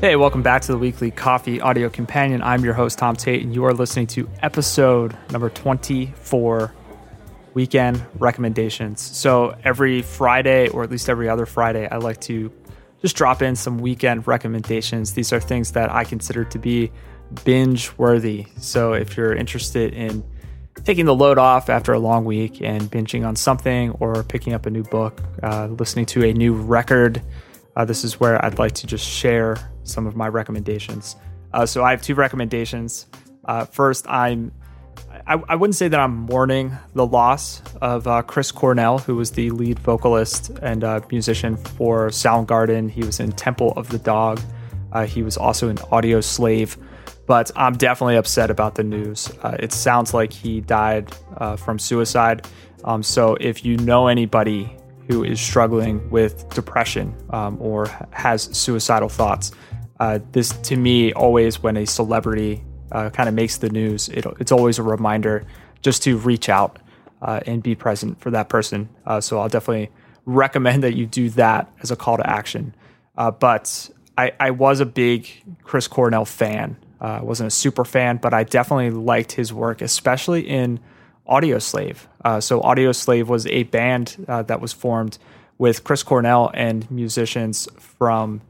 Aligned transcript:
Hey, 0.00 0.16
welcome 0.16 0.40
back 0.40 0.62
to 0.62 0.72
the 0.72 0.78
weekly 0.78 1.10
coffee 1.10 1.60
audio 1.60 1.90
companion. 1.90 2.40
I'm 2.40 2.64
your 2.64 2.72
host, 2.72 2.98
Tom 2.98 3.16
Tate, 3.16 3.42
and 3.42 3.54
you 3.54 3.66
are 3.66 3.74
listening 3.74 4.06
to 4.06 4.30
episode 4.40 5.14
number 5.30 5.50
24 5.50 6.72
weekend 7.52 8.02
recommendations. 8.18 9.02
So, 9.02 9.54
every 9.62 10.00
Friday, 10.00 10.68
or 10.68 10.84
at 10.84 10.90
least 10.90 11.10
every 11.10 11.28
other 11.28 11.44
Friday, 11.44 11.86
I 11.86 11.98
like 11.98 12.18
to 12.22 12.50
just 13.02 13.14
drop 13.14 13.42
in 13.42 13.54
some 13.56 13.76
weekend 13.76 14.26
recommendations. 14.26 15.12
These 15.12 15.34
are 15.34 15.40
things 15.40 15.72
that 15.72 15.92
I 15.92 16.04
consider 16.04 16.46
to 16.46 16.58
be 16.58 16.90
binge 17.44 17.92
worthy. 17.98 18.46
So, 18.56 18.94
if 18.94 19.18
you're 19.18 19.34
interested 19.34 19.92
in 19.92 20.24
taking 20.82 21.04
the 21.04 21.14
load 21.14 21.36
off 21.36 21.68
after 21.68 21.92
a 21.92 21.98
long 21.98 22.24
week 22.24 22.62
and 22.62 22.90
binging 22.90 23.26
on 23.26 23.36
something, 23.36 23.90
or 24.00 24.24
picking 24.24 24.54
up 24.54 24.64
a 24.64 24.70
new 24.70 24.82
book, 24.82 25.20
uh, 25.42 25.66
listening 25.66 26.06
to 26.06 26.24
a 26.24 26.32
new 26.32 26.54
record, 26.54 27.20
uh, 27.76 27.84
this 27.84 28.04
is 28.04 28.18
where 28.18 28.42
I'd 28.44 28.58
like 28.58 28.72
to 28.72 28.86
just 28.86 29.06
share 29.06 29.56
some 29.84 30.06
of 30.06 30.16
my 30.16 30.28
recommendations. 30.28 31.16
Uh, 31.52 31.66
so 31.66 31.84
I 31.84 31.90
have 31.90 32.02
two 32.02 32.14
recommendations. 32.14 33.06
Uh, 33.44 33.64
first, 33.64 34.08
I'm 34.08 34.52
I, 35.26 35.42
I, 35.48 35.56
wouldn't 35.56 35.74
say 35.74 35.88
that 35.88 35.98
I'm 35.98 36.14
mourning 36.14 36.76
the 36.94 37.06
loss 37.06 37.62
of 37.80 38.06
uh, 38.06 38.22
Chris 38.22 38.52
Cornell, 38.52 38.98
who 38.98 39.16
was 39.16 39.32
the 39.32 39.50
lead 39.50 39.78
vocalist 39.80 40.50
and 40.62 40.84
uh, 40.84 41.00
musician 41.10 41.56
for 41.56 42.08
Soundgarden. 42.08 42.90
He 42.90 43.02
was 43.02 43.18
in 43.20 43.32
Temple 43.32 43.72
of 43.76 43.88
the 43.88 43.98
Dog. 43.98 44.40
Uh, 44.92 45.06
he 45.06 45.22
was 45.22 45.36
also 45.36 45.68
in 45.68 45.76
Audioslave. 45.76 46.76
But 47.26 47.50
I'm 47.54 47.74
definitely 47.74 48.16
upset 48.16 48.50
about 48.50 48.74
the 48.74 48.82
news. 48.82 49.30
It 49.44 49.72
sounds 49.72 50.12
like 50.12 50.32
he 50.32 50.60
died 50.60 51.14
from 51.58 51.78
suicide. 51.78 52.46
Um, 52.84 53.02
so 53.02 53.36
if 53.40 53.64
you 53.64 53.76
know 53.78 54.08
anybody 54.08 54.76
who 55.10 55.24
is 55.24 55.40
struggling 55.40 56.08
with 56.08 56.48
depression 56.50 57.12
um, 57.30 57.60
or 57.60 57.88
has 58.12 58.44
suicidal 58.56 59.08
thoughts, 59.08 59.50
uh, 59.98 60.20
this 60.30 60.50
to 60.50 60.76
me 60.76 61.12
always 61.12 61.60
when 61.60 61.76
a 61.76 61.84
celebrity 61.84 62.62
uh, 62.92 63.10
kind 63.10 63.28
of 63.28 63.34
makes 63.34 63.56
the 63.56 63.68
news, 63.70 64.08
it, 64.08 64.24
it's 64.38 64.52
always 64.52 64.78
a 64.78 64.84
reminder 64.84 65.44
just 65.82 66.04
to 66.04 66.16
reach 66.16 66.48
out 66.48 66.78
uh, 67.22 67.40
and 67.44 67.60
be 67.60 67.74
present 67.74 68.20
for 68.20 68.30
that 68.30 68.48
person. 68.48 68.88
Uh, 69.04 69.20
so 69.20 69.40
I'll 69.40 69.48
definitely 69.48 69.90
recommend 70.26 70.84
that 70.84 70.94
you 70.94 71.06
do 71.06 71.28
that 71.30 71.68
as 71.82 71.90
a 71.90 71.96
call 71.96 72.16
to 72.16 72.30
action. 72.30 72.72
Uh, 73.18 73.32
but 73.32 73.90
I, 74.16 74.32
I, 74.38 74.52
was 74.52 74.78
a 74.78 74.86
big 74.86 75.28
Chris 75.64 75.88
Cornell 75.88 76.24
fan. 76.24 76.76
Uh, 77.00 77.18
I 77.18 77.22
wasn't 77.22 77.48
a 77.48 77.50
super 77.50 77.84
fan, 77.84 78.18
but 78.18 78.32
I 78.32 78.44
definitely 78.44 78.90
liked 78.90 79.32
his 79.32 79.52
work, 79.52 79.82
especially 79.82 80.48
in 80.48 80.78
Audioslave. 81.30 81.98
so 82.42 82.60
Audioslave 82.60 83.26
was 83.26 83.46
a 83.46 83.62
band 83.64 84.16
that 84.26 84.60
was 84.60 84.72
formed 84.72 85.18
with 85.60 85.84
Chris 85.84 86.02
Cornell 86.02 86.50
and 86.54 86.90
musicians 86.90 87.68
from 87.78 88.40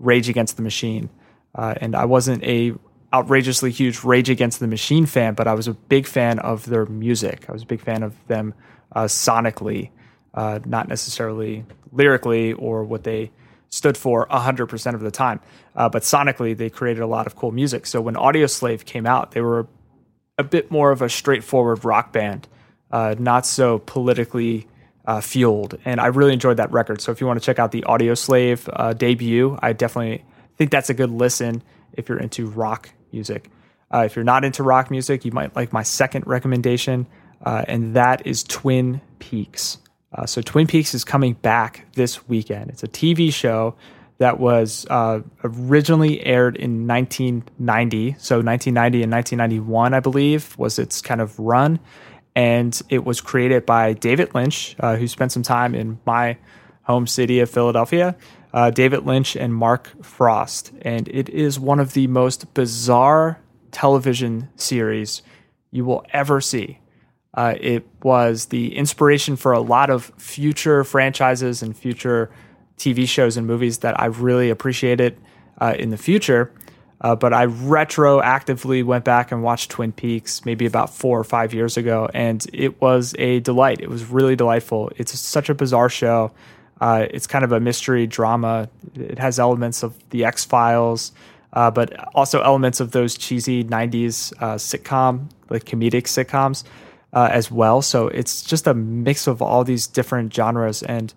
Rage 0.00 0.28
Against 0.28 0.56
the 0.56 0.62
Machine. 0.62 1.08
Uh, 1.54 1.74
and 1.80 1.94
I 1.94 2.04
wasn't 2.04 2.42
a 2.42 2.74
outrageously 3.14 3.70
huge 3.70 4.02
Rage 4.02 4.28
Against 4.28 4.58
the 4.60 4.66
Machine 4.66 5.06
fan, 5.06 5.34
but 5.34 5.46
I 5.46 5.54
was 5.54 5.68
a 5.68 5.74
big 5.74 6.06
fan 6.06 6.40
of 6.40 6.66
their 6.66 6.84
music. 6.86 7.46
I 7.48 7.52
was 7.52 7.62
a 7.62 7.66
big 7.66 7.80
fan 7.80 8.02
of 8.02 8.14
them 8.26 8.52
uh, 8.92 9.04
sonically, 9.04 9.90
uh, 10.34 10.58
not 10.66 10.88
necessarily 10.88 11.64
lyrically 11.92 12.52
or 12.52 12.82
what 12.82 13.04
they 13.04 13.30
stood 13.68 13.96
for 13.96 14.26
100% 14.26 14.94
of 14.94 15.00
the 15.00 15.10
time. 15.10 15.40
Uh, 15.74 15.88
but 15.88 16.02
sonically, 16.02 16.56
they 16.56 16.68
created 16.68 17.00
a 17.00 17.06
lot 17.06 17.26
of 17.26 17.36
cool 17.36 17.52
music. 17.52 17.86
So 17.86 18.00
when 18.00 18.14
Audioslave 18.14 18.84
came 18.84 19.06
out, 19.06 19.30
they 19.30 19.40
were 19.40 19.68
a 20.38 20.44
bit 20.44 20.70
more 20.70 20.90
of 20.90 21.02
a 21.02 21.08
straightforward 21.08 21.84
rock 21.84 22.12
band, 22.12 22.46
uh, 22.90 23.14
not 23.18 23.46
so 23.46 23.78
politically 23.80 24.66
uh, 25.06 25.20
fueled. 25.20 25.78
And 25.84 26.00
I 26.00 26.06
really 26.06 26.32
enjoyed 26.32 26.58
that 26.58 26.70
record. 26.72 27.00
So 27.00 27.12
if 27.12 27.20
you 27.20 27.26
want 27.26 27.40
to 27.40 27.44
check 27.44 27.58
out 27.58 27.72
the 27.72 27.82
Audioslave 27.82 28.68
uh, 28.72 28.92
debut, 28.92 29.58
I 29.62 29.72
definitely 29.72 30.24
think 30.56 30.70
that's 30.70 30.90
a 30.90 30.94
good 30.94 31.10
listen 31.10 31.62
if 31.92 32.08
you're 32.08 32.18
into 32.18 32.46
rock 32.46 32.90
music. 33.12 33.50
Uh, 33.92 34.02
if 34.04 34.16
you're 34.16 34.24
not 34.24 34.44
into 34.44 34.62
rock 34.62 34.90
music, 34.90 35.24
you 35.24 35.32
might 35.32 35.54
like 35.54 35.72
my 35.72 35.82
second 35.82 36.26
recommendation, 36.26 37.06
uh, 37.44 37.64
and 37.68 37.94
that 37.94 38.26
is 38.26 38.42
Twin 38.42 39.00
Peaks. 39.20 39.78
Uh, 40.12 40.26
so 40.26 40.42
Twin 40.42 40.66
Peaks 40.66 40.92
is 40.92 41.04
coming 41.04 41.34
back 41.34 41.86
this 41.94 42.26
weekend. 42.28 42.70
It's 42.70 42.82
a 42.82 42.88
TV 42.88 43.32
show 43.32 43.76
that 44.18 44.40
was 44.40 44.86
uh, 44.88 45.20
originally 45.44 46.24
aired 46.24 46.56
in 46.56 46.86
1990. 46.86 48.16
So 48.18 48.36
1990 48.40 49.02
and 49.02 49.12
1991, 49.12 49.94
I 49.94 50.00
believe, 50.00 50.56
was 50.56 50.78
its 50.78 51.02
kind 51.02 51.20
of 51.20 51.38
run 51.38 51.80
and 52.36 52.80
it 52.90 53.04
was 53.04 53.22
created 53.22 53.64
by 53.64 53.94
David 53.94 54.34
Lynch, 54.34 54.76
uh, 54.78 54.96
who 54.96 55.08
spent 55.08 55.32
some 55.32 55.42
time 55.42 55.74
in 55.74 55.98
my 56.04 56.36
home 56.82 57.06
city 57.06 57.40
of 57.40 57.50
Philadelphia. 57.50 58.14
Uh, 58.52 58.70
David 58.70 59.06
Lynch 59.06 59.36
and 59.36 59.54
Mark 59.54 59.90
Frost, 60.04 60.72
and 60.82 61.08
it 61.08 61.28
is 61.30 61.58
one 61.58 61.80
of 61.80 61.94
the 61.94 62.06
most 62.06 62.54
bizarre 62.54 63.40
television 63.72 64.48
series 64.56 65.22
you 65.70 65.84
will 65.84 66.04
ever 66.10 66.40
see. 66.40 66.78
Uh, 67.34 67.54
it 67.58 67.86
was 68.02 68.46
the 68.46 68.76
inspiration 68.76 69.36
for 69.36 69.52
a 69.52 69.60
lot 69.60 69.90
of 69.90 70.12
future 70.16 70.84
franchises 70.84 71.62
and 71.62 71.76
future 71.76 72.30
TV 72.78 73.08
shows 73.08 73.36
and 73.36 73.46
movies 73.46 73.78
that 73.78 73.98
I 74.00 74.06
really 74.06 74.50
appreciated 74.50 75.18
uh, 75.60 75.74
in 75.78 75.90
the 75.90 75.96
future. 75.96 76.52
Uh, 77.00 77.14
but 77.14 77.32
I 77.32 77.46
retroactively 77.46 78.82
went 78.82 79.04
back 79.04 79.30
and 79.30 79.42
watched 79.42 79.70
Twin 79.70 79.92
Peaks 79.92 80.44
maybe 80.46 80.64
about 80.64 80.94
four 80.94 81.18
or 81.20 81.24
five 81.24 81.52
years 81.52 81.76
ago, 81.76 82.08
and 82.14 82.44
it 82.54 82.80
was 82.80 83.14
a 83.18 83.40
delight. 83.40 83.80
It 83.80 83.90
was 83.90 84.06
really 84.06 84.34
delightful. 84.34 84.90
It's 84.96 85.18
such 85.18 85.50
a 85.50 85.54
bizarre 85.54 85.90
show. 85.90 86.32
Uh, 86.80 87.06
it's 87.10 87.26
kind 87.26 87.44
of 87.44 87.52
a 87.52 87.60
mystery 87.60 88.06
drama. 88.06 88.68
It 88.94 89.18
has 89.18 89.38
elements 89.38 89.82
of 89.82 89.94
the 90.10 90.24
X 90.24 90.44
Files, 90.44 91.12
uh, 91.52 91.70
but 91.70 91.92
also 92.14 92.40
elements 92.40 92.80
of 92.80 92.92
those 92.92 93.16
cheesy 93.16 93.62
'90s 93.62 94.32
uh, 94.40 94.54
sitcom, 94.54 95.28
like 95.50 95.64
comedic 95.64 96.04
sitcoms, 96.04 96.64
uh, 97.12 97.28
as 97.30 97.50
well. 97.50 97.82
So 97.82 98.08
it's 98.08 98.42
just 98.42 98.66
a 98.66 98.74
mix 98.74 99.26
of 99.26 99.42
all 99.42 99.64
these 99.64 99.86
different 99.86 100.32
genres, 100.34 100.82
and 100.82 101.12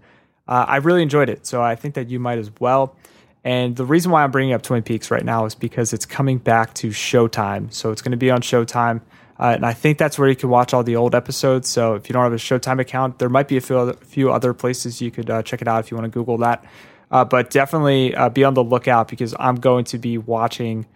uh, 0.49 0.65
I 0.67 0.77
really 0.77 1.03
enjoyed 1.03 1.29
it. 1.29 1.45
So 1.45 1.61
I 1.61 1.75
think 1.75 1.93
that 1.93 2.09
you 2.09 2.19
might 2.19 2.39
as 2.39 2.51
well. 2.59 2.95
And 3.43 3.75
the 3.75 3.85
reason 3.85 4.11
why 4.11 4.23
I'm 4.23 4.31
bringing 4.31 4.53
up 4.53 4.63
Twin 4.63 4.81
Peaks 4.81 5.11
right 5.11 5.23
now 5.23 5.45
is 5.45 5.55
because 5.55 5.93
it's 5.93 6.05
coming 6.05 6.39
back 6.39 6.73
to 6.75 6.89
Showtime. 6.89 7.71
So 7.71 7.91
it's 7.91 8.01
going 8.01 8.11
to 8.11 8.17
be 8.17 8.31
on 8.31 8.41
Showtime. 8.41 9.01
Uh, 9.39 9.53
and 9.55 9.65
I 9.65 9.71
think 9.73 9.97
that's 9.97 10.19
where 10.19 10.27
you 10.27 10.35
can 10.35 10.49
watch 10.49 10.73
all 10.73 10.83
the 10.83 10.97
old 10.97 11.15
episodes. 11.15 11.69
So 11.69 11.93
if 11.93 12.09
you 12.09 12.13
don't 12.13 12.23
have 12.23 12.33
a 12.33 12.37
Showtime 12.37 12.81
account, 12.81 13.19
there 13.19 13.29
might 13.29 13.47
be 13.47 13.57
a 13.57 13.61
few 13.61 14.31
other, 14.31 14.53
places 14.53 14.99
you 15.01 15.11
could 15.11 15.29
uh, 15.29 15.43
check 15.43 15.61
it 15.61 15.67
out 15.67 15.79
if 15.85 15.91
you 15.91 15.95
want 15.95 16.11
to 16.11 16.19
Google 16.19 16.39
that. 16.39 16.65
Uh, 17.11 17.23
but 17.23 17.51
definitely 17.51 18.13
uh, 18.15 18.29
be 18.29 18.43
on 18.43 18.55
the 18.55 18.63
lookout 18.63 19.07
because 19.07 19.35
I'm 19.39 19.55
going 19.55 19.85
to 19.85 19.97
be 19.97 20.17
watching 20.17 20.87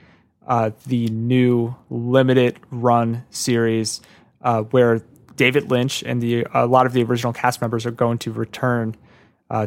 uh, 0.48 0.72
the 0.88 1.08
new 1.08 1.76
limited 1.90 2.60
run 2.72 3.24
series 3.30 4.02
uh, 4.42 4.64
where 4.64 5.04
David 5.36 5.72
Lynch 5.72 6.04
and 6.04 6.22
the 6.22 6.46
a 6.54 6.68
lot 6.68 6.86
of 6.86 6.94
the 6.94 7.04
original 7.04 7.34
cast 7.34 7.62
members 7.62 7.86
are 7.86 7.92
going 7.92 8.18
to 8.20 8.32
return 8.32 8.96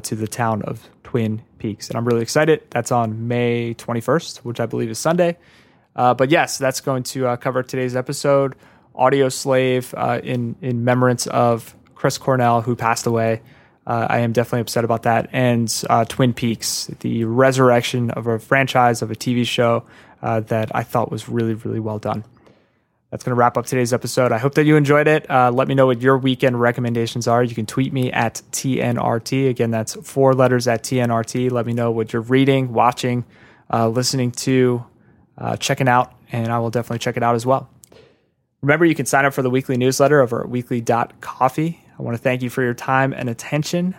to 0.02 0.16
the 0.16 0.26
town 0.26 0.62
of 0.62 0.88
Twin 1.04 1.42
Peaks. 1.58 1.88
And 1.88 1.96
I'm 1.96 2.04
really 2.04 2.22
excited. 2.22 2.62
That's 2.70 2.90
on 2.90 3.28
May 3.28 3.74
21st, 3.74 4.38
which 4.38 4.58
I 4.58 4.66
believe 4.66 4.90
is 4.90 4.98
Sunday. 4.98 5.36
Uh, 5.94 6.14
but 6.14 6.30
yes, 6.30 6.58
that's 6.58 6.80
going 6.80 7.04
to 7.04 7.26
uh, 7.28 7.36
cover 7.36 7.62
today's 7.62 7.96
episode. 7.96 8.54
Audioslave 8.94 9.94
uh, 9.96 10.20
in 10.22 10.56
in 10.60 10.78
remembrance 10.78 11.26
of 11.26 11.74
Chris 11.94 12.18
Cornell, 12.18 12.62
who 12.62 12.76
passed 12.76 13.06
away. 13.06 13.42
Uh, 13.86 14.06
I 14.10 14.18
am 14.18 14.32
definitely 14.32 14.62
upset 14.62 14.84
about 14.84 15.04
that. 15.04 15.28
And 15.32 15.72
uh, 15.88 16.04
Twin 16.04 16.34
Peaks, 16.34 16.90
the 17.00 17.24
resurrection 17.24 18.10
of 18.10 18.26
a 18.26 18.38
franchise 18.38 19.00
of 19.00 19.10
a 19.10 19.14
TV 19.14 19.46
show 19.46 19.84
uh, 20.22 20.40
that 20.40 20.74
I 20.74 20.82
thought 20.82 21.10
was 21.10 21.28
really, 21.28 21.54
really 21.54 21.78
well 21.78 21.98
done 21.98 22.24
that's 23.10 23.22
going 23.22 23.34
to 23.34 23.38
wrap 23.38 23.56
up 23.56 23.66
today's 23.66 23.92
episode. 23.92 24.32
I 24.32 24.38
hope 24.38 24.54
that 24.54 24.64
you 24.64 24.76
enjoyed 24.76 25.06
it. 25.06 25.30
Uh, 25.30 25.50
let 25.52 25.68
me 25.68 25.74
know 25.74 25.86
what 25.86 26.02
your 26.02 26.18
weekend 26.18 26.60
recommendations 26.60 27.28
are. 27.28 27.42
You 27.42 27.54
can 27.54 27.66
tweet 27.66 27.92
me 27.92 28.10
at 28.10 28.42
TNRT. 28.50 29.48
Again, 29.48 29.70
that's 29.70 29.94
four 29.94 30.34
letters 30.34 30.66
at 30.66 30.82
TNRT. 30.82 31.50
Let 31.50 31.66
me 31.66 31.72
know 31.72 31.90
what 31.90 32.12
you're 32.12 32.22
reading, 32.22 32.72
watching, 32.72 33.24
uh, 33.72 33.88
listening 33.88 34.32
to, 34.32 34.84
uh, 35.38 35.56
checking 35.56 35.88
out, 35.88 36.14
and 36.32 36.52
I 36.52 36.58
will 36.58 36.70
definitely 36.70 36.98
check 36.98 37.16
it 37.16 37.22
out 37.22 37.36
as 37.36 37.46
well. 37.46 37.70
Remember, 38.62 38.84
you 38.84 38.94
can 38.94 39.06
sign 39.06 39.24
up 39.24 39.34
for 39.34 39.42
the 39.42 39.50
weekly 39.50 39.76
newsletter 39.76 40.20
over 40.20 40.42
at 40.42 40.48
weekly.coffee. 40.48 41.80
I 41.98 42.02
want 42.02 42.16
to 42.16 42.22
thank 42.22 42.42
you 42.42 42.50
for 42.50 42.62
your 42.62 42.74
time 42.74 43.12
and 43.12 43.28
attention, 43.28 43.94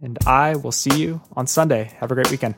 and 0.00 0.18
I 0.26 0.54
will 0.54 0.72
see 0.72 0.96
you 1.00 1.22
on 1.34 1.46
Sunday. 1.46 1.92
Have 1.98 2.12
a 2.12 2.14
great 2.14 2.30
weekend. 2.30 2.54